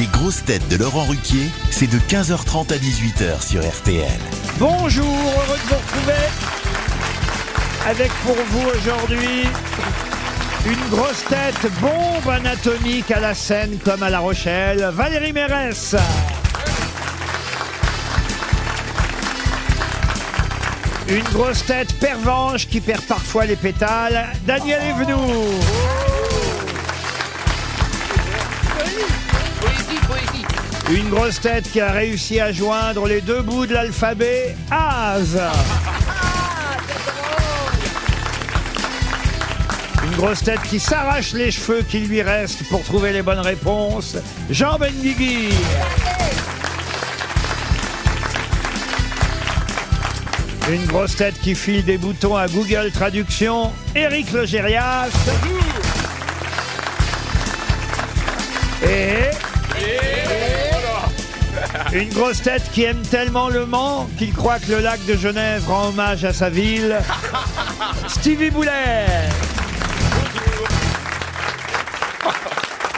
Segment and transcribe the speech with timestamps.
[0.00, 4.06] grosses têtes de Laurent Ruquier, c'est de 15h30 à 18h sur RTL.
[4.58, 6.22] Bonjour, heureux de vous retrouver
[7.86, 9.42] avec pour vous aujourd'hui
[10.64, 15.96] une grosse tête bombe anatomique à la scène comme à La Rochelle, Valérie Mérès.
[21.08, 26.11] Une grosse tête pervenche qui perd parfois les pétales, Daniel Evenou.
[30.94, 35.40] Une grosse tête qui a réussi à joindre les deux bouts de l'alphabet, Az.
[40.04, 44.18] Une grosse tête qui s'arrache les cheveux qui lui restent pour trouver les bonnes réponses,
[44.50, 45.48] Jean Benguigui.
[50.70, 55.08] Une grosse tête qui file des boutons à Google Traduction, Éric Logérias.
[58.84, 59.21] Et...
[61.94, 65.62] Une grosse tête qui aime tellement le Mans qu'il croit que le lac de Genève
[65.68, 66.96] rend hommage à sa ville,
[68.08, 69.28] Stevie Boulet.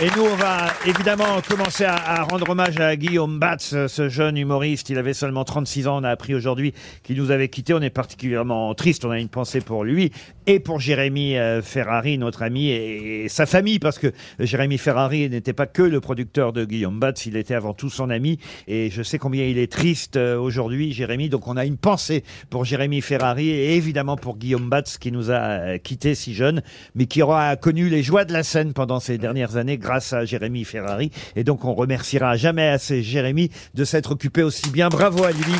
[0.01, 4.91] Et nous, on va évidemment commencer à, rendre hommage à Guillaume Batz, ce jeune humoriste.
[4.91, 6.01] Il avait seulement 36 ans.
[6.01, 7.75] On a appris aujourd'hui qu'il nous avait quittés.
[7.75, 9.05] On est particulièrement triste.
[9.05, 10.11] On a une pensée pour lui
[10.47, 15.31] et pour Jérémy euh, Ferrari, notre ami, et, et sa famille, parce que Jérémy Ferrari
[15.31, 17.27] n'était pas que le producteur de Guillaume Batz.
[17.27, 18.41] Il était avant tout son ami.
[18.67, 21.29] Et je sais combien il est triste euh, aujourd'hui, Jérémy.
[21.29, 25.31] Donc on a une pensée pour Jérémy Ferrari et évidemment pour Guillaume Batz qui nous
[25.31, 26.63] a euh, quittés si jeune,
[26.97, 30.25] mais qui aura connu les joies de la scène pendant ces dernières années grâce à
[30.25, 31.11] Jérémy Ferrari.
[31.37, 34.89] Et donc, on remerciera jamais assez Jérémy de s'être occupé aussi bien.
[34.89, 35.55] Bravo à lui.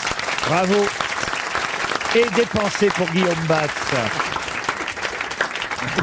[0.49, 0.87] Bravo.
[2.17, 4.44] Et des pensées pour Guillaume Batz.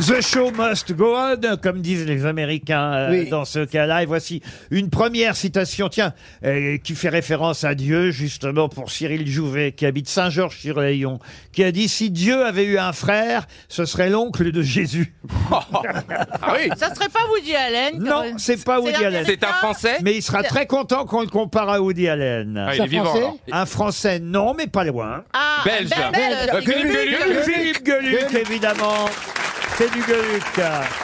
[0.02, 3.30] The show must go on, comme disent les Américains euh, Oui.
[3.30, 4.04] dans ce cas-là.
[4.04, 9.28] Et voici une première citation, tiens, euh, qui fait référence à Dieu, justement, pour Cyril
[9.28, 11.20] Jouvet, qui habite Saint-Georges-sur-Layon,
[11.52, 15.14] qui a dit «Si Dieu avait eu un frère, ce serait l'oncle de Jésus.
[15.52, 19.24] Ah oui Ça serait pas Woody Allen» Non, c'est pas Woody Allen.
[19.26, 22.66] C'est un Français Mais il sera très content qu'on le compare à Woody Allen.
[22.68, 23.06] Ah, il est vivant.
[23.06, 23.38] Français alors.
[23.52, 25.24] Un Français, non, mais pas loin.
[25.34, 25.90] Ah, Belge.
[25.90, 26.50] Belge.
[26.54, 27.42] Euh.
[27.44, 29.06] Philippe Gueluc, évidemment.
[29.78, 31.01] C'est du Gueluc.